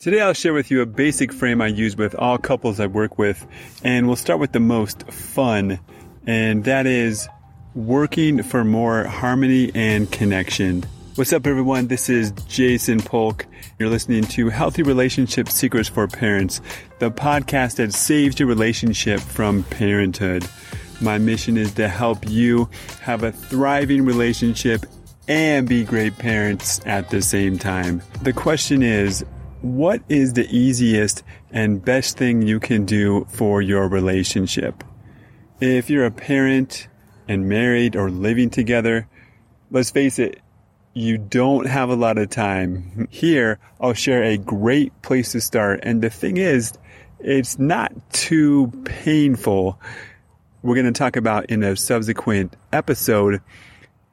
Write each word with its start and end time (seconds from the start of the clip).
Today 0.00 0.20
I'll 0.20 0.32
share 0.32 0.54
with 0.54 0.70
you 0.70 0.80
a 0.80 0.86
basic 0.86 1.32
frame 1.32 1.60
I 1.60 1.66
use 1.66 1.96
with 1.96 2.14
all 2.14 2.38
couples 2.38 2.78
I 2.78 2.86
work 2.86 3.18
with, 3.18 3.44
and 3.82 4.06
we'll 4.06 4.14
start 4.14 4.38
with 4.38 4.52
the 4.52 4.60
most 4.60 5.02
fun, 5.10 5.80
and 6.24 6.62
that 6.62 6.86
is 6.86 7.28
working 7.74 8.44
for 8.44 8.62
more 8.62 9.02
harmony 9.02 9.72
and 9.74 10.08
connection. 10.12 10.84
What's 11.16 11.32
up, 11.32 11.48
everyone? 11.48 11.88
This 11.88 12.08
is 12.08 12.30
Jason 12.46 13.00
Polk. 13.00 13.44
You're 13.80 13.88
listening 13.88 14.22
to 14.22 14.50
Healthy 14.50 14.84
Relationship 14.84 15.48
Secrets 15.48 15.88
for 15.88 16.06
Parents, 16.06 16.60
the 17.00 17.10
podcast 17.10 17.74
that 17.78 17.92
saves 17.92 18.38
your 18.38 18.46
relationship 18.46 19.18
from 19.18 19.64
parenthood. 19.64 20.48
My 21.00 21.18
mission 21.18 21.56
is 21.56 21.74
to 21.74 21.88
help 21.88 22.18
you 22.24 22.70
have 23.00 23.24
a 23.24 23.32
thriving 23.32 24.04
relationship 24.04 24.86
and 25.26 25.66
be 25.66 25.82
great 25.82 26.16
parents 26.18 26.80
at 26.86 27.10
the 27.10 27.20
same 27.20 27.58
time. 27.58 28.00
The 28.22 28.32
question 28.32 28.84
is, 28.84 29.24
what 29.62 30.02
is 30.08 30.34
the 30.34 30.46
easiest 30.56 31.22
and 31.50 31.84
best 31.84 32.16
thing 32.16 32.42
you 32.42 32.60
can 32.60 32.84
do 32.84 33.26
for 33.30 33.60
your 33.60 33.88
relationship? 33.88 34.84
If 35.60 35.90
you're 35.90 36.06
a 36.06 36.10
parent 36.10 36.88
and 37.26 37.48
married 37.48 37.96
or 37.96 38.10
living 38.10 38.50
together, 38.50 39.08
let's 39.70 39.90
face 39.90 40.18
it, 40.18 40.40
you 40.94 41.18
don't 41.18 41.66
have 41.66 41.90
a 41.90 41.96
lot 41.96 42.18
of 42.18 42.30
time. 42.30 43.08
Here, 43.10 43.58
I'll 43.80 43.94
share 43.94 44.22
a 44.22 44.38
great 44.38 45.02
place 45.02 45.32
to 45.32 45.40
start. 45.40 45.80
And 45.82 46.02
the 46.02 46.10
thing 46.10 46.36
is, 46.36 46.72
it's 47.18 47.58
not 47.58 47.92
too 48.12 48.68
painful. 48.84 49.80
We're 50.62 50.74
going 50.74 50.92
to 50.92 50.98
talk 50.98 51.16
about 51.16 51.46
in 51.46 51.62
a 51.62 51.76
subsequent 51.76 52.56
episode 52.72 53.40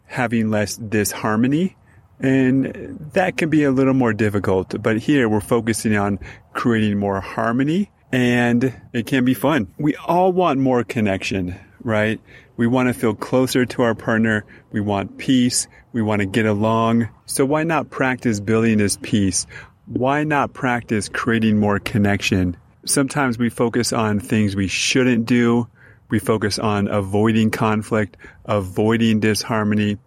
having 0.06 0.50
less 0.50 0.76
disharmony 0.78 1.76
and 2.20 2.98
that 3.14 3.38
can 3.38 3.50
be 3.50 3.64
a 3.64 3.72
little 3.72 3.94
more 3.94 4.14
difficult, 4.14 4.82
but 4.82 4.98
here 4.98 5.28
we're 5.28 5.42
focusing 5.42 5.96
on 5.96 6.20
creating 6.54 6.98
more 6.98 7.22
harmony 7.22 7.92
and 8.12 8.74
it 8.94 9.06
can 9.08 9.26
be 9.26 9.34
fun. 9.34 9.68
We 9.78 9.96
all 9.96 10.32
want 10.32 10.60
more 10.60 10.84
connection, 10.84 11.56
right? 11.84 12.20
We 12.58 12.68
want 12.68 12.88
to 12.88 12.94
feel 12.94 13.14
closer 13.14 13.66
to 13.66 13.82
our 13.82 13.96
partner. 13.96 14.46
We 14.72 14.80
want 14.80 15.18
peace. 15.18 15.68
We 15.92 16.02
want 16.02 16.22
to 16.22 16.26
get 16.26 16.46
along. 16.46 17.10
So 17.26 17.46
why 17.46 17.64
not 17.64 17.90
practice 17.90 18.40
building 18.40 18.78
this 18.78 18.98
peace? 19.02 19.46
Why 19.88 20.24
not 20.24 20.54
practice 20.54 21.10
creating 21.10 21.60
more 21.60 21.80
connection? 21.80 22.56
Sometimes 22.86 23.38
we 23.38 23.50
focus 23.50 23.92
on 23.92 24.20
things 24.20 24.56
we 24.56 24.68
shouldn't 24.68 25.26
do. 25.26 25.68
We 26.10 26.20
focus 26.20 26.60
on 26.60 26.88
avoiding 26.88 27.52
conflict, 27.52 28.16
avoiding 28.46 29.20
disharmony. 29.20 29.98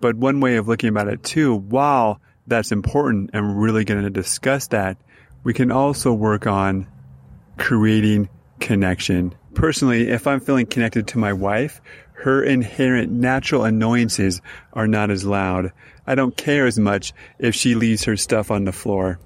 But 0.00 0.16
one 0.16 0.40
way 0.40 0.56
of 0.56 0.68
looking 0.68 0.88
about 0.88 1.08
it 1.08 1.22
too, 1.22 1.54
while 1.54 2.20
that's 2.46 2.72
important 2.72 3.30
and 3.32 3.48
we're 3.48 3.64
really 3.64 3.84
going 3.84 4.02
to 4.02 4.10
discuss 4.10 4.68
that, 4.68 4.96
we 5.44 5.54
can 5.54 5.70
also 5.70 6.12
work 6.12 6.46
on 6.46 6.86
creating 7.58 8.28
connection. 8.58 9.34
Personally, 9.54 10.08
if 10.08 10.26
I'm 10.26 10.40
feeling 10.40 10.66
connected 10.66 11.08
to 11.08 11.18
my 11.18 11.32
wife, 11.32 11.80
her 12.12 12.42
inherent 12.42 13.10
natural 13.10 13.64
annoyances 13.64 14.40
are 14.72 14.86
not 14.86 15.10
as 15.10 15.24
loud. 15.24 15.72
I 16.06 16.14
don't 16.14 16.36
care 16.36 16.66
as 16.66 16.78
much 16.78 17.12
if 17.38 17.54
she 17.54 17.74
leaves 17.74 18.04
her 18.04 18.16
stuff 18.16 18.50
on 18.50 18.64
the 18.64 18.72
floor. 18.72 19.18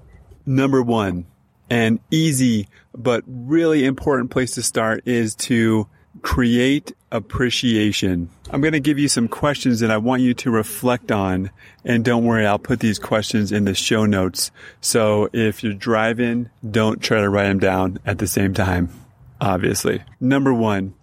Number 0.45 0.81
one, 0.81 1.25
an 1.69 1.99
easy 2.11 2.67
but 2.93 3.23
really 3.27 3.85
important 3.85 4.31
place 4.31 4.51
to 4.51 4.63
start 4.63 5.03
is 5.05 5.35
to 5.35 5.87
create 6.21 6.93
appreciation. 7.11 8.29
I'm 8.51 8.61
going 8.61 8.73
to 8.73 8.79
give 8.79 8.99
you 8.99 9.07
some 9.07 9.27
questions 9.27 9.79
that 9.79 9.91
I 9.91 9.97
want 9.97 10.21
you 10.21 10.33
to 10.35 10.51
reflect 10.51 11.11
on. 11.11 11.51
And 11.83 12.03
don't 12.03 12.25
worry, 12.25 12.45
I'll 12.45 12.59
put 12.59 12.79
these 12.79 12.99
questions 12.99 13.51
in 13.51 13.65
the 13.65 13.75
show 13.75 14.05
notes. 14.05 14.51
So 14.81 15.29
if 15.33 15.63
you're 15.63 15.73
driving, 15.73 16.49
don't 16.69 17.01
try 17.01 17.21
to 17.21 17.29
write 17.29 17.47
them 17.47 17.59
down 17.59 17.99
at 18.05 18.19
the 18.19 18.27
same 18.27 18.53
time, 18.53 18.89
obviously. 19.39 20.03
Number 20.19 20.53
one, 20.53 20.93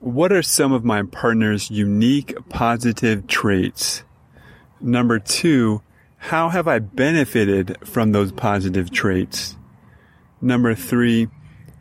what 0.00 0.32
are 0.32 0.42
some 0.42 0.72
of 0.72 0.84
my 0.84 1.02
partner's 1.04 1.70
unique 1.70 2.34
positive 2.48 3.26
traits? 3.26 4.02
Number 4.80 5.18
two, 5.20 5.82
how 6.16 6.48
have 6.48 6.66
I 6.66 6.80
benefited 6.80 7.78
from 7.86 8.12
those 8.12 8.32
positive 8.32 8.90
traits? 8.90 9.56
Number 10.40 10.74
three, 10.74 11.28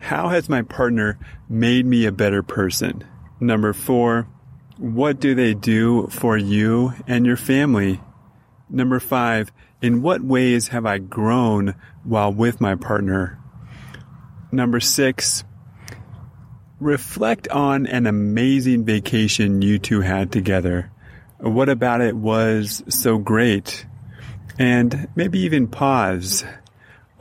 how 0.02 0.30
has 0.30 0.50
my 0.50 0.64
partner 0.64 1.18
made 1.48 1.86
me 1.86 2.06
a 2.06 2.12
better 2.12 2.42
person? 2.42 3.04
Number 3.40 3.72
four, 3.72 4.28
what 4.78 5.20
do 5.20 5.36
they 5.36 5.54
do 5.54 6.08
for 6.08 6.36
you 6.36 6.94
and 7.08 7.24
your 7.26 7.38
family? 7.38 8.02
Number 8.68 9.00
five, 9.00 9.52
in 9.80 10.02
what 10.02 10.22
ways 10.22 10.70
have 10.70 10.88
I 10.88 10.98
grown 10.98 11.76
while 12.04 12.34
with 12.34 12.60
my 12.60 12.76
partner? 12.76 13.40
Number 14.52 14.80
six, 14.80 15.44
reflect 16.80 17.48
on 17.50 17.86
an 17.86 18.08
amazing 18.08 18.86
vacation 18.86 19.62
you 19.62 19.78
two 19.78 20.02
had 20.02 20.32
together. 20.32 20.92
What 21.38 21.70
about 21.70 22.02
it 22.02 22.16
was 22.16 22.84
so 22.90 23.20
great? 23.20 23.86
And 24.58 25.08
maybe 25.16 25.40
even 25.42 25.68
pause 25.68 26.44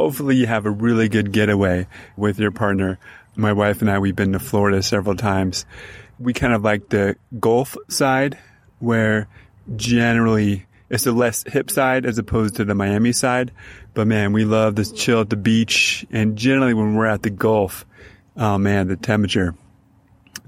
hopefully 0.01 0.35
you 0.35 0.47
have 0.47 0.65
a 0.65 0.71
really 0.71 1.11
good 1.11 1.31
getaway 1.31 1.87
with 2.17 2.39
your 2.39 2.51
partner. 2.51 2.99
My 3.37 3.53
wife 3.53 3.83
and 3.83 3.91
I, 3.91 3.99
we've 3.99 4.17
been 4.17 4.33
to 4.33 4.39
Florida 4.39 4.83
several 4.83 5.15
times. 5.15 5.67
We 6.19 6.33
kind 6.33 6.55
of 6.55 6.65
like 6.65 6.89
the 6.89 7.17
Gulf 7.39 7.77
side 7.89 8.39
where 8.79 9.29
generally 9.77 10.65
it's 10.89 11.05
the 11.05 11.13
less 11.13 11.45
hip 11.47 11.71
side 11.71 12.07
as 12.07 12.17
opposed 12.17 12.57
to 12.57 12.65
the 12.65 12.75
Miami 12.75 13.13
side. 13.13 13.53
But 13.93 14.07
man, 14.07 14.33
we 14.33 14.47
love 14.47 14.75
this 14.75 14.91
chill 14.91 15.21
at 15.21 15.29
the 15.29 15.37
beach. 15.37 16.07
And 16.11 16.35
generally 16.35 16.73
when 16.73 16.95
we're 16.95 17.05
at 17.05 17.23
the 17.23 17.29
Gulf, 17.29 17.85
oh 18.39 18.57
man, 18.57 18.89
the 18.89 18.97
temperature, 18.97 19.55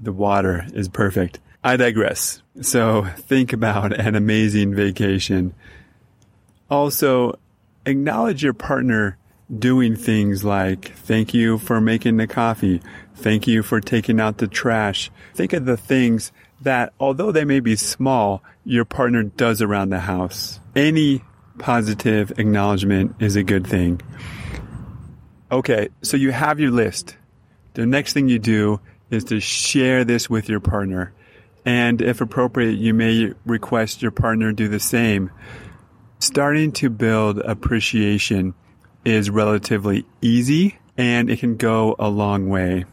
the 0.01 0.13
water 0.13 0.65
is 0.73 0.89
perfect. 0.89 1.39
I 1.63 1.77
digress. 1.77 2.41
So 2.61 3.03
think 3.17 3.53
about 3.53 3.93
an 3.93 4.15
amazing 4.15 4.73
vacation. 4.73 5.53
Also, 6.71 7.37
acknowledge 7.85 8.41
your 8.41 8.53
partner 8.53 9.19
doing 9.59 9.95
things 9.95 10.43
like 10.43 10.93
thank 10.93 11.33
you 11.33 11.57
for 11.57 11.79
making 11.81 12.17
the 12.17 12.27
coffee. 12.27 12.81
Thank 13.15 13.47
you 13.47 13.63
for 13.63 13.79
taking 13.79 14.19
out 14.19 14.37
the 14.37 14.47
trash. 14.47 15.11
Think 15.33 15.53
of 15.53 15.65
the 15.65 15.77
things 15.77 16.31
that, 16.61 16.93
although 16.99 17.31
they 17.31 17.45
may 17.45 17.59
be 17.59 17.75
small, 17.75 18.43
your 18.65 18.85
partner 18.85 19.23
does 19.23 19.61
around 19.61 19.89
the 19.89 19.99
house. 19.99 20.59
Any 20.75 21.23
positive 21.59 22.31
acknowledgement 22.39 23.15
is 23.19 23.35
a 23.35 23.43
good 23.43 23.67
thing. 23.67 24.01
Okay, 25.51 25.89
so 26.01 26.17
you 26.17 26.31
have 26.31 26.59
your 26.59 26.71
list. 26.71 27.15
The 27.75 27.85
next 27.85 28.13
thing 28.13 28.27
you 28.27 28.39
do 28.39 28.79
is 29.11 29.23
to 29.25 29.39
share 29.39 30.03
this 30.03 30.29
with 30.29 30.49
your 30.49 30.59
partner. 30.59 31.13
And 31.65 32.01
if 32.01 32.21
appropriate, 32.21 32.77
you 32.77 32.93
may 32.93 33.33
request 33.45 34.01
your 34.01 34.11
partner 34.11 34.51
do 34.51 34.67
the 34.67 34.79
same. 34.79 35.31
Starting 36.19 36.71
to 36.73 36.89
build 36.89 37.39
appreciation 37.39 38.53
is 39.05 39.29
relatively 39.29 40.05
easy 40.21 40.77
and 40.97 41.29
it 41.29 41.39
can 41.39 41.57
go 41.57 41.95
a 41.99 42.09
long 42.09 42.49
way. 42.49 42.85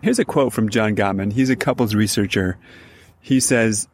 Here's 0.00 0.18
a 0.18 0.24
quote 0.24 0.52
from 0.52 0.70
John 0.70 0.94
Gottman. 0.94 1.32
He's 1.32 1.50
a 1.50 1.56
couples 1.56 1.94
researcher. 1.94 2.58
He 3.20 3.40
says, 3.40 3.88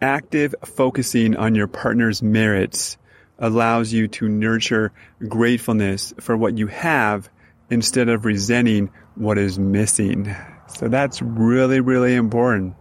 active 0.00 0.54
focusing 0.64 1.36
on 1.36 1.54
your 1.54 1.66
partner's 1.66 2.22
merits 2.22 2.96
allows 3.38 3.92
you 3.92 4.08
to 4.08 4.28
nurture 4.28 4.92
gratefulness 5.28 6.14
for 6.20 6.36
what 6.36 6.56
you 6.56 6.66
have 6.68 7.28
instead 7.70 8.08
of 8.08 8.24
resenting 8.24 8.90
what 9.14 9.38
is 9.38 9.58
missing. 9.58 10.34
So 10.68 10.88
that's 10.88 11.20
really, 11.22 11.80
really 11.80 12.14
important. 12.14 12.74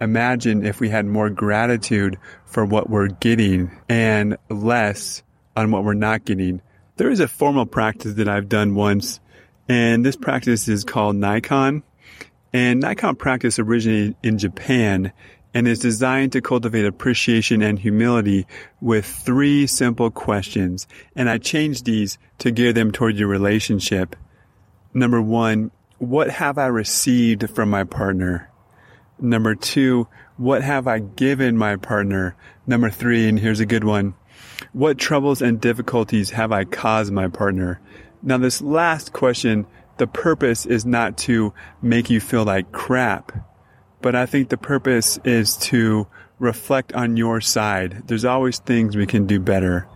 Imagine 0.00 0.64
if 0.64 0.80
we 0.80 0.88
had 0.88 1.06
more 1.06 1.30
gratitude 1.30 2.18
for 2.44 2.64
what 2.64 2.90
we're 2.90 3.08
getting 3.08 3.70
and 3.88 4.36
less 4.50 5.22
on 5.56 5.70
what 5.70 5.84
we're 5.84 5.94
not 5.94 6.24
getting. 6.24 6.60
There 6.96 7.10
is 7.10 7.18
a 7.18 7.26
formal 7.26 7.66
practice 7.66 8.14
that 8.14 8.28
I've 8.28 8.48
done 8.48 8.76
once, 8.76 9.18
and 9.68 10.06
this 10.06 10.14
practice 10.14 10.68
is 10.68 10.84
called 10.84 11.16
Naikan. 11.16 11.82
And 12.52 12.84
Naikan 12.84 13.18
practice 13.18 13.58
originated 13.58 14.14
in 14.22 14.38
Japan 14.38 15.12
and 15.52 15.66
is 15.66 15.80
designed 15.80 16.30
to 16.32 16.40
cultivate 16.40 16.84
appreciation 16.84 17.62
and 17.62 17.80
humility 17.80 18.46
with 18.80 19.06
three 19.06 19.66
simple 19.66 20.12
questions. 20.12 20.86
And 21.16 21.28
I 21.28 21.38
changed 21.38 21.84
these 21.84 22.16
to 22.38 22.52
gear 22.52 22.72
them 22.72 22.92
toward 22.92 23.16
your 23.16 23.26
relationship. 23.26 24.14
Number 24.92 25.20
one, 25.20 25.72
what 25.98 26.30
have 26.30 26.58
I 26.58 26.66
received 26.66 27.50
from 27.50 27.70
my 27.70 27.82
partner? 27.82 28.52
Number 29.18 29.56
two, 29.56 30.06
what 30.36 30.62
have 30.62 30.86
I 30.86 31.00
given 31.00 31.56
my 31.56 31.74
partner? 31.74 32.36
Number 32.68 32.90
three, 32.90 33.28
and 33.28 33.38
here's 33.38 33.60
a 33.60 33.66
good 33.66 33.84
one. 33.84 34.14
What 34.72 34.98
troubles 34.98 35.42
and 35.42 35.60
difficulties 35.60 36.30
have 36.30 36.52
I 36.52 36.64
caused 36.64 37.12
my 37.12 37.28
partner? 37.28 37.80
Now, 38.22 38.38
this 38.38 38.62
last 38.62 39.12
question, 39.12 39.66
the 39.98 40.06
purpose 40.06 40.66
is 40.66 40.84
not 40.86 41.16
to 41.18 41.52
make 41.82 42.10
you 42.10 42.20
feel 42.20 42.44
like 42.44 42.72
crap, 42.72 43.32
but 44.00 44.14
I 44.14 44.26
think 44.26 44.48
the 44.48 44.56
purpose 44.56 45.18
is 45.24 45.56
to 45.58 46.06
reflect 46.38 46.92
on 46.94 47.16
your 47.16 47.40
side. 47.40 48.02
There's 48.06 48.24
always 48.24 48.58
things 48.58 48.96
we 48.96 49.06
can 49.06 49.26
do 49.26 49.38
better. 49.40 49.86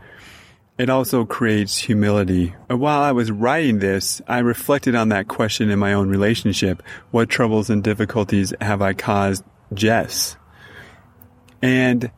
it 0.79 0.88
also 0.88 1.25
creates 1.25 1.76
humility. 1.76 2.55
And 2.69 2.81
while 2.81 3.02
I 3.02 3.11
was 3.11 3.32
writing 3.32 3.81
this, 3.81 4.23
I 4.29 4.38
reflected 4.38 4.94
on 4.94 5.08
that 5.08 5.26
question 5.26 5.70
in 5.70 5.79
my 5.79 5.93
own 5.93 6.08
relationship. 6.08 6.82
What 7.11 7.29
troubles 7.29 7.69
and 7.69 7.82
difficulties 7.82 8.55
have 8.61 8.81
I 8.81 8.94
caused 8.94 9.43
Jess? 9.75 10.37
And 11.61 12.12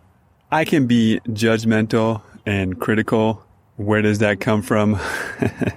I 0.52 0.64
can 0.64 0.86
be 0.86 1.20
judgmental 1.28 2.22
and 2.44 2.78
critical. 2.78 3.44
Where 3.76 4.02
does 4.02 4.18
that 4.18 4.40
come 4.40 4.62
from? 4.62 4.98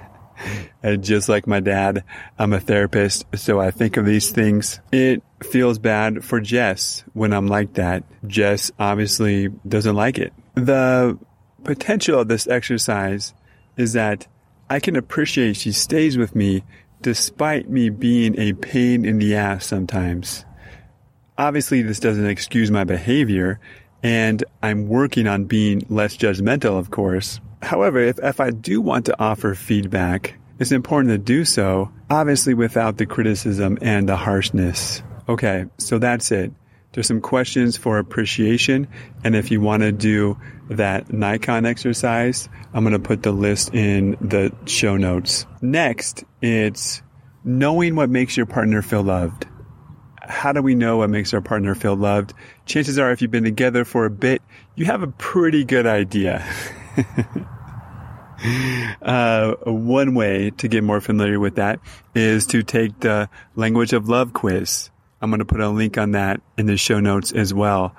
Just 1.00 1.28
like 1.28 1.46
my 1.46 1.60
dad, 1.60 2.04
I'm 2.38 2.52
a 2.52 2.60
therapist, 2.60 3.24
so 3.36 3.60
I 3.60 3.70
think 3.70 3.96
of 3.96 4.04
these 4.04 4.30
things. 4.30 4.80
It 4.92 5.22
feels 5.42 5.78
bad 5.78 6.24
for 6.24 6.40
Jess 6.40 7.04
when 7.14 7.32
I'm 7.32 7.46
like 7.46 7.74
that. 7.74 8.04
Jess 8.26 8.70
obviously 8.78 9.48
doesn't 9.66 9.94
like 9.94 10.18
it. 10.18 10.32
The 10.54 11.18
potential 11.62 12.20
of 12.20 12.28
this 12.28 12.46
exercise 12.46 13.32
is 13.76 13.94
that 13.94 14.26
I 14.68 14.80
can 14.80 14.96
appreciate 14.96 15.56
she 15.56 15.72
stays 15.72 16.18
with 16.18 16.34
me 16.34 16.64
despite 17.00 17.70
me 17.70 17.90
being 17.90 18.38
a 18.38 18.54
pain 18.54 19.04
in 19.04 19.18
the 19.18 19.36
ass 19.36 19.66
sometimes. 19.66 20.44
Obviously, 21.36 21.82
this 21.82 22.00
doesn't 22.00 22.26
excuse 22.26 22.70
my 22.70 22.84
behavior, 22.84 23.58
and 24.04 24.44
I'm 24.62 24.86
working 24.86 25.26
on 25.26 25.46
being 25.46 25.84
less 25.88 26.16
judgmental, 26.16 26.78
of 26.78 26.90
course. 26.90 27.40
However, 27.62 27.98
if, 27.98 28.18
if 28.22 28.38
I 28.38 28.50
do 28.50 28.82
want 28.82 29.06
to 29.06 29.18
offer 29.18 29.54
feedback, 29.54 30.34
it's 30.58 30.72
important 30.72 31.10
to 31.12 31.18
do 31.18 31.44
so, 31.46 31.90
obviously 32.10 32.52
without 32.52 32.98
the 32.98 33.06
criticism 33.06 33.78
and 33.80 34.06
the 34.06 34.16
harshness. 34.16 35.02
Okay, 35.26 35.64
so 35.78 35.98
that's 35.98 36.30
it. 36.30 36.52
There's 36.92 37.08
some 37.08 37.22
questions 37.22 37.76
for 37.78 37.98
appreciation. 37.98 38.86
And 39.24 39.34
if 39.34 39.50
you 39.50 39.60
want 39.60 39.82
to 39.82 39.90
do 39.90 40.38
that 40.68 41.08
Naikan 41.08 41.66
exercise, 41.66 42.48
I'm 42.72 42.84
going 42.84 42.92
to 42.92 42.98
put 42.98 43.22
the 43.22 43.32
list 43.32 43.74
in 43.74 44.16
the 44.20 44.52
show 44.66 44.96
notes. 44.96 45.46
Next, 45.60 46.24
it's 46.42 47.02
knowing 47.42 47.96
what 47.96 48.10
makes 48.10 48.36
your 48.36 48.46
partner 48.46 48.82
feel 48.82 49.02
loved. 49.02 49.46
How 50.28 50.52
do 50.52 50.62
we 50.62 50.74
know 50.74 50.98
what 50.98 51.10
makes 51.10 51.34
our 51.34 51.40
partner 51.40 51.74
feel 51.74 51.96
loved? 51.96 52.32
Chances 52.66 52.98
are, 52.98 53.10
if 53.10 53.22
you've 53.22 53.30
been 53.30 53.44
together 53.44 53.84
for 53.84 54.04
a 54.04 54.10
bit, 54.10 54.42
you 54.74 54.86
have 54.86 55.02
a 55.02 55.08
pretty 55.08 55.64
good 55.64 55.86
idea. 55.86 56.44
Uh, 59.00 59.54
one 59.64 60.14
way 60.14 60.50
to 60.50 60.68
get 60.68 60.84
more 60.84 61.00
familiar 61.00 61.40
with 61.40 61.54
that 61.54 61.80
is 62.14 62.46
to 62.46 62.62
take 62.62 63.00
the 63.00 63.28
language 63.56 63.94
of 63.94 64.08
love 64.08 64.34
quiz. 64.34 64.90
I'm 65.22 65.30
going 65.30 65.38
to 65.38 65.46
put 65.46 65.60
a 65.60 65.68
link 65.70 65.96
on 65.96 66.10
that 66.10 66.42
in 66.58 66.66
the 66.66 66.76
show 66.76 67.00
notes 67.00 67.32
as 67.32 67.54
well. 67.54 67.96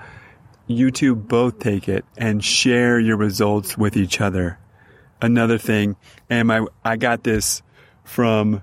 You 0.67 0.91
two 0.91 1.15
both 1.15 1.59
take 1.59 1.89
it 1.89 2.05
and 2.17 2.43
share 2.43 2.99
your 2.99 3.17
results 3.17 3.75
with 3.75 3.97
each 3.97 4.21
other. 4.21 4.59
Another 5.21 5.57
thing, 5.57 5.95
and 6.29 6.51
I 6.83 6.97
got 6.97 7.23
this 7.23 7.63
from 8.03 8.61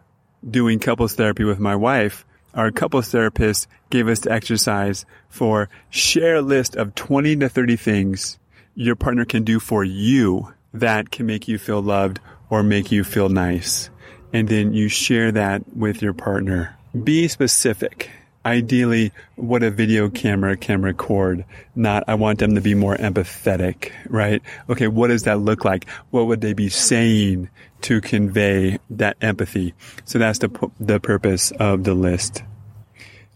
doing 0.49 0.79
couples 0.79 1.15
therapy 1.15 1.45
with 1.45 1.59
my 1.59 1.75
wife. 1.75 2.25
Our 2.55 2.71
couples 2.71 3.09
therapist 3.09 3.67
gave 3.91 4.09
us 4.09 4.21
the 4.21 4.33
exercise 4.33 5.07
for 5.29 5.69
share 5.91 6.37
a 6.37 6.43
list 6.43 6.77
of 6.77 6.95
20 6.95 7.37
to 7.37 7.49
30 7.49 7.77
things 7.77 8.39
your 8.75 8.97
partner 8.97 9.25
can 9.25 9.45
do 9.45 9.61
for 9.61 9.85
you 9.85 10.53
that 10.73 11.11
can 11.11 11.27
make 11.27 11.49
you 11.49 11.59
feel 11.59 11.83
loved 11.83 12.21
or 12.51 12.63
make 12.63 12.91
you 12.91 13.05
feel 13.05 13.29
nice. 13.29 13.91
And 14.33 14.49
then 14.49 14.73
you 14.73 14.89
share 14.89 15.33
that 15.33 15.63
with 15.77 16.01
your 16.01 16.15
partner. 16.15 16.77
Be 17.05 17.29
specific. 17.29 18.11
Ideally, 18.45 19.13
what 19.37 19.63
a 19.63 19.71
video 19.71 20.09
camera 20.09 20.57
can 20.57 20.83
record. 20.83 21.45
Not, 21.77 22.05
I 22.09 22.15
want 22.15 22.41
them 22.41 22.57
to 22.57 22.61
be 22.61 22.75
more 22.75 22.97
empathetic, 22.97 23.93
right? 24.09 24.43
Okay, 24.69 24.89
what 24.89 25.09
does 25.09 25.25
that 25.25 25.39
look 25.39 25.65
like? 25.65 25.89
What 26.11 26.27
would 26.27 26.41
they 26.41 26.53
be 26.53 26.69
saying 26.69 27.51
to 27.83 28.01
convey 28.01 28.79
that 28.91 29.17
empathy? 29.21 29.75
So 30.05 30.19
that's 30.19 30.41
the, 30.41 30.71
the 30.81 30.99
purpose 30.99 31.53
of 31.53 31.85
the 31.85 31.95
list. 31.95 32.43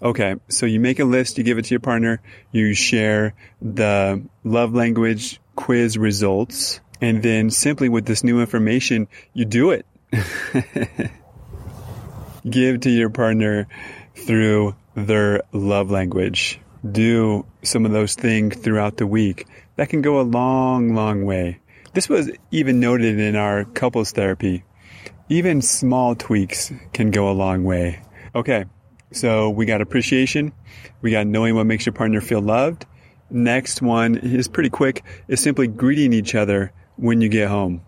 Okay, 0.03 0.35
so 0.49 0.67
you 0.67 0.81
make 0.81 0.99
a 0.99 1.05
list, 1.05 1.38
you 1.38 1.44
give 1.44 1.56
it 1.56 1.67
to 1.67 1.70
your 1.70 1.81
partner, 1.81 2.20
you 2.52 2.75
share 2.75 3.35
the 3.62 4.23
love 4.44 4.75
language 4.75 5.41
quiz 5.55 5.97
results, 5.97 6.81
and 7.00 7.23
then 7.23 7.50
simply 7.50 7.88
with 7.88 8.06
this 8.06 8.23
new 8.23 8.41
information, 8.41 9.09
you 9.32 9.44
do 9.44 9.70
it. 9.70 9.87
Give 12.49 12.81
to 12.81 12.91
your 12.91 13.11
partner 13.11 13.67
through 14.16 14.74
their 14.94 15.42
love 15.52 15.90
language. 15.90 16.60
Do 16.90 17.46
some 17.62 17.84
of 17.84 17.92
those 17.92 18.14
things 18.14 18.56
throughout 18.56 18.96
the 18.96 19.06
week. 19.06 19.46
That 19.76 19.88
can 19.88 20.02
go 20.02 20.20
a 20.20 20.22
long, 20.22 20.94
long 20.94 21.24
way. 21.24 21.60
This 21.92 22.08
was 22.08 22.30
even 22.50 22.80
noted 22.80 23.18
in 23.18 23.36
our 23.36 23.64
couples 23.64 24.12
therapy. 24.12 24.64
Even 25.28 25.62
small 25.62 26.14
tweaks 26.14 26.72
can 26.92 27.10
go 27.10 27.30
a 27.30 27.32
long 27.32 27.64
way. 27.64 28.02
Okay, 28.34 28.66
so 29.12 29.50
we 29.50 29.64
got 29.64 29.80
appreciation. 29.80 30.52
We 31.00 31.10
got 31.10 31.26
knowing 31.26 31.54
what 31.54 31.66
makes 31.66 31.86
your 31.86 31.92
partner 31.92 32.20
feel 32.20 32.40
loved. 32.40 32.86
Next 33.30 33.82
one 33.82 34.16
is 34.16 34.46
pretty 34.46 34.70
quick, 34.70 35.02
is 35.26 35.40
simply 35.40 35.66
greeting 35.66 36.12
each 36.12 36.34
other 36.34 36.72
when 36.96 37.20
you 37.20 37.28
get 37.28 37.48
home. 37.48 37.86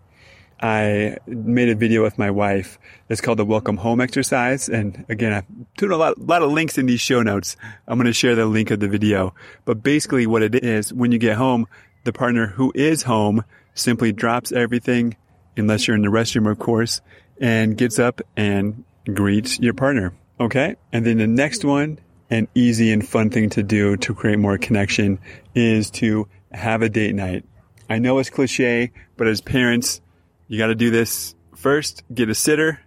I 0.60 1.18
made 1.26 1.68
a 1.68 1.74
video 1.74 2.02
with 2.02 2.18
my 2.18 2.30
wife. 2.30 2.78
It's 3.08 3.20
called 3.20 3.38
the 3.38 3.44
welcome 3.44 3.76
home 3.76 4.00
exercise. 4.00 4.68
And 4.68 5.04
again, 5.08 5.32
I've 5.32 5.46
put 5.76 5.90
a 5.90 5.96
lot, 5.96 6.18
a 6.18 6.22
lot 6.22 6.42
of 6.42 6.50
links 6.50 6.78
in 6.78 6.86
these 6.86 7.00
show 7.00 7.22
notes. 7.22 7.56
I'm 7.86 7.96
going 7.98 8.06
to 8.06 8.12
share 8.12 8.34
the 8.34 8.46
link 8.46 8.70
of 8.70 8.80
the 8.80 8.88
video. 8.88 9.34
But 9.64 9.82
basically 9.82 10.26
what 10.26 10.42
it 10.42 10.54
is, 10.54 10.92
when 10.92 11.12
you 11.12 11.18
get 11.18 11.36
home, 11.36 11.68
the 12.04 12.12
partner 12.12 12.48
who 12.48 12.72
is 12.74 13.02
home 13.04 13.44
simply 13.74 14.12
drops 14.12 14.50
everything, 14.50 15.16
unless 15.56 15.86
you're 15.86 15.96
in 15.96 16.02
the 16.02 16.08
restroom, 16.08 16.50
of 16.50 16.58
course, 16.58 17.00
and 17.40 17.76
gets 17.76 17.98
up 17.98 18.20
and 18.36 18.84
greets 19.12 19.60
your 19.60 19.74
partner. 19.74 20.12
Okay. 20.40 20.76
And 20.92 21.06
then 21.06 21.18
the 21.18 21.26
next 21.26 21.64
one, 21.64 21.98
an 22.30 22.48
easy 22.54 22.92
and 22.92 23.06
fun 23.06 23.30
thing 23.30 23.50
to 23.50 23.62
do 23.62 23.96
to 23.98 24.14
create 24.14 24.38
more 24.38 24.58
connection 24.58 25.18
is 25.54 25.90
to 25.92 26.28
have 26.52 26.82
a 26.82 26.88
date 26.88 27.14
night. 27.14 27.44
I 27.88 27.98
know 27.98 28.18
it's 28.18 28.30
cliche, 28.30 28.90
but 29.16 29.28
as 29.28 29.40
parents, 29.40 30.00
you 30.48 30.58
got 30.58 30.66
to 30.66 30.74
do 30.74 30.90
this 30.90 31.34
first. 31.54 32.02
Get 32.12 32.28
a 32.28 32.34
sitter 32.34 32.80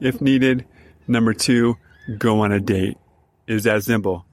if 0.00 0.20
needed. 0.20 0.66
Number 1.06 1.32
two, 1.34 1.76
go 2.18 2.40
on 2.40 2.52
a 2.52 2.60
date. 2.60 2.98
Is 3.46 3.64
that 3.64 3.84
simple? 3.84 4.26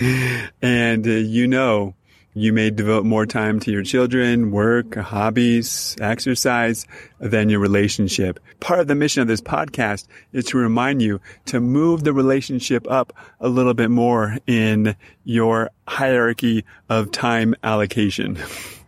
and 0.62 1.06
uh, 1.06 1.10
you 1.10 1.46
know 1.46 1.94
you 2.34 2.52
may 2.52 2.70
devote 2.70 3.04
more 3.04 3.26
time 3.26 3.58
to 3.60 3.72
your 3.72 3.82
children, 3.82 4.52
work, 4.52 4.94
hobbies, 4.94 5.96
exercise 6.00 6.86
than 7.18 7.48
your 7.48 7.58
relationship. 7.58 8.38
Part 8.60 8.78
of 8.78 8.86
the 8.86 8.94
mission 8.94 9.22
of 9.22 9.28
this 9.28 9.40
podcast 9.40 10.06
is 10.32 10.44
to 10.46 10.58
remind 10.58 11.02
you 11.02 11.20
to 11.46 11.58
move 11.58 12.04
the 12.04 12.12
relationship 12.12 12.88
up 12.88 13.12
a 13.40 13.48
little 13.48 13.74
bit 13.74 13.90
more 13.90 14.38
in 14.46 14.94
your 15.24 15.70
hierarchy 15.88 16.64
of 16.88 17.10
time 17.10 17.56
allocation. 17.64 18.38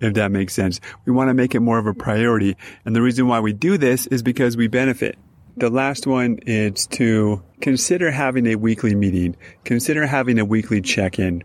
if 0.00 0.14
that 0.14 0.30
makes 0.30 0.54
sense. 0.54 0.80
We 1.04 1.12
want 1.12 1.28
to 1.28 1.34
make 1.34 1.54
it 1.54 1.60
more 1.60 1.78
of 1.78 1.86
a 1.86 1.94
priority. 1.94 2.56
And 2.84 2.94
the 2.94 3.02
reason 3.02 3.26
why 3.28 3.40
we 3.40 3.52
do 3.52 3.78
this 3.78 4.06
is 4.06 4.22
because 4.22 4.56
we 4.56 4.68
benefit. 4.68 5.18
The 5.56 5.70
last 5.70 6.06
one 6.06 6.38
is 6.46 6.86
to 6.88 7.42
consider 7.60 8.10
having 8.10 8.46
a 8.46 8.54
weekly 8.54 8.94
meeting. 8.94 9.36
Consider 9.64 10.06
having 10.06 10.38
a 10.38 10.44
weekly 10.44 10.80
check-in. 10.80 11.42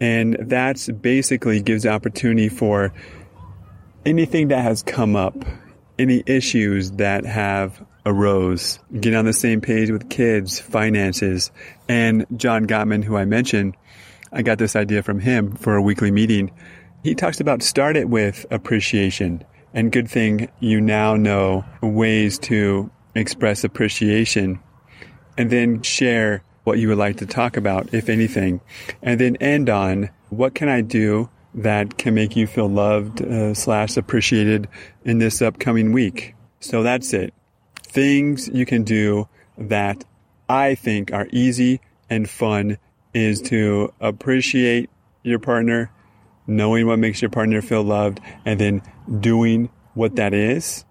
And 0.00 0.36
that's 0.40 0.88
basically 0.88 1.60
gives 1.60 1.86
opportunity 1.86 2.48
for 2.48 2.92
anything 4.06 4.48
that 4.48 4.62
has 4.62 4.82
come 4.82 5.16
up, 5.16 5.34
any 5.98 6.22
issues 6.26 6.92
that 6.92 7.24
have 7.24 7.84
arose, 8.04 8.78
get 9.00 9.14
on 9.14 9.24
the 9.24 9.32
same 9.32 9.60
page 9.60 9.90
with 9.90 10.10
kids, 10.10 10.58
finances. 10.60 11.50
And 11.88 12.26
John 12.36 12.66
Gottman, 12.66 13.04
who 13.04 13.16
I 13.16 13.24
mentioned, 13.24 13.76
I 14.32 14.42
got 14.42 14.58
this 14.58 14.76
idea 14.76 15.02
from 15.02 15.20
him 15.20 15.56
for 15.56 15.76
a 15.76 15.82
weekly 15.82 16.10
meeting. 16.10 16.52
He 17.02 17.14
talks 17.14 17.40
about 17.40 17.62
start 17.62 17.96
it 17.96 18.08
with 18.08 18.46
appreciation. 18.50 19.44
And 19.74 19.90
good 19.90 20.08
thing 20.08 20.48
you 20.60 20.80
now 20.80 21.16
know 21.16 21.64
ways 21.82 22.38
to 22.40 22.90
express 23.14 23.64
appreciation 23.64 24.60
and 25.36 25.50
then 25.50 25.82
share 25.82 26.44
what 26.64 26.78
you 26.78 26.88
would 26.88 26.98
like 26.98 27.16
to 27.16 27.26
talk 27.26 27.56
about, 27.56 27.92
if 27.92 28.08
anything, 28.08 28.60
and 29.02 29.18
then 29.18 29.36
end 29.36 29.68
on 29.68 30.10
what 30.28 30.54
can 30.54 30.68
I 30.68 30.80
do 30.80 31.28
that 31.54 31.98
can 31.98 32.14
make 32.14 32.36
you 32.36 32.46
feel 32.46 32.68
loved 32.68 33.20
uh, 33.20 33.52
slash 33.52 33.96
appreciated 33.96 34.68
in 35.04 35.18
this 35.18 35.42
upcoming 35.42 35.92
week. 35.92 36.34
So 36.60 36.82
that's 36.82 37.12
it. 37.12 37.34
Things 37.82 38.48
you 38.48 38.64
can 38.64 38.84
do 38.84 39.28
that 39.58 40.04
I 40.48 40.74
think 40.74 41.12
are 41.12 41.26
easy 41.32 41.80
and 42.08 42.30
fun 42.30 42.78
is 43.12 43.42
to 43.42 43.92
appreciate 44.00 44.88
your 45.22 45.38
partner, 45.38 45.90
knowing 46.46 46.86
what 46.86 46.98
makes 46.98 47.22
your 47.22 47.30
partner 47.30 47.62
feel 47.62 47.82
loved, 47.82 48.20
and 48.44 48.60
then 48.60 48.82
doing 49.20 49.70
what 49.94 50.16
that 50.16 50.34
is, 50.34 50.84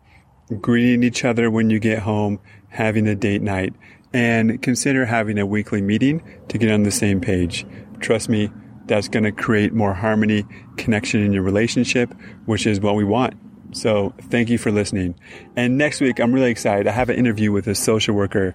greeting 0.60 1.04
each 1.04 1.26
other 1.26 1.50
when 1.50 1.70
you 1.70 1.80
get 1.80 2.00
home, 2.00 2.40
having 2.70 3.08
a 3.08 3.16
date 3.16 3.42
night, 3.42 3.74
and 4.14 4.62
consider 4.62 5.06
having 5.06 5.40
a 5.40 5.46
weekly 5.46 5.82
meeting 5.82 6.22
to 6.50 6.58
get 6.58 6.72
on 6.72 6.84
the 6.84 6.92
same 6.92 7.22
page. 7.22 7.66
Trust 8.00 8.30
me, 8.30 8.50
that's 8.86 9.08
going 9.08 9.24
to 9.24 9.32
create 9.32 9.74
more 9.74 9.94
harmony, 9.94 10.46
connection 10.78 11.22
in 11.22 11.32
your 11.32 11.44
relationship, 11.44 12.14
which 12.46 12.68
is 12.68 12.80
what 12.82 12.96
we 12.96 13.04
want. 13.04 13.36
So 13.74 14.14
thank 14.24 14.50
you 14.50 14.58
for 14.58 14.70
listening. 14.70 15.16
And 15.56 15.78
next 15.78 16.02
week, 16.02 16.20
I'm 16.20 16.34
really 16.34 16.52
excited. 16.52 16.88
I 16.88 16.92
have 16.92 17.10
an 17.10 17.16
interview 17.16 17.54
with 17.54 17.68
a 17.68 17.76
social 17.76 18.14
worker 18.14 18.54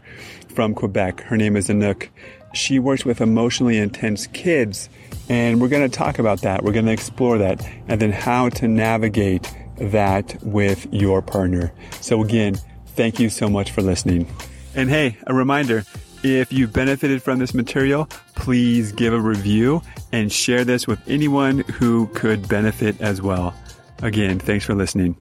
from 0.54 0.74
Quebec. 0.74 1.20
Her 1.22 1.38
name 1.38 1.56
is 1.56 1.68
Anouk. 1.68 2.10
She 2.56 2.78
works 2.78 3.04
with 3.04 3.20
emotionally 3.20 3.76
intense 3.76 4.26
kids, 4.28 4.88
and 5.28 5.60
we're 5.60 5.68
going 5.68 5.88
to 5.88 5.94
talk 5.94 6.18
about 6.18 6.40
that. 6.40 6.64
We're 6.64 6.72
going 6.72 6.86
to 6.86 6.92
explore 6.92 7.38
that 7.38 7.64
and 7.86 8.00
then 8.00 8.12
how 8.12 8.48
to 8.48 8.66
navigate 8.66 9.54
that 9.76 10.42
with 10.42 10.92
your 10.92 11.20
partner. 11.20 11.72
So 12.00 12.22
again, 12.22 12.56
thank 12.88 13.20
you 13.20 13.28
so 13.28 13.48
much 13.48 13.70
for 13.72 13.82
listening. 13.82 14.26
And 14.74 14.88
hey, 14.88 15.18
a 15.26 15.34
reminder, 15.34 15.84
if 16.22 16.52
you've 16.52 16.72
benefited 16.72 17.22
from 17.22 17.38
this 17.38 17.52
material, 17.52 18.06
please 18.34 18.90
give 18.90 19.12
a 19.12 19.20
review 19.20 19.82
and 20.10 20.32
share 20.32 20.64
this 20.64 20.86
with 20.86 20.98
anyone 21.06 21.58
who 21.58 22.06
could 22.08 22.48
benefit 22.48 23.00
as 23.00 23.20
well. 23.20 23.54
Again, 24.02 24.38
thanks 24.38 24.64
for 24.64 24.74
listening. 24.74 25.14